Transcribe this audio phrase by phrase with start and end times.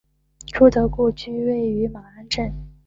[0.47, 2.51] 朱德故居位于马鞍镇。